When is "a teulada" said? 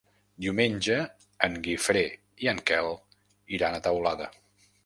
3.81-4.33